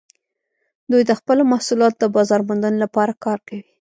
[0.91, 3.63] دوی د خپلو محصولاتو د بازارموندنې لپاره کار کوي